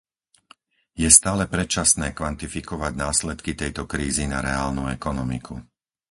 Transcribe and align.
Je 1.01 1.09
stále 1.19 1.43
predčasné 1.53 2.07
kvantifikovať 2.19 2.93
následky 3.05 3.51
tejto 3.61 3.83
krízy 3.93 4.25
na 4.33 4.39
reálnu 4.49 4.83
ekonomiku. 4.97 5.55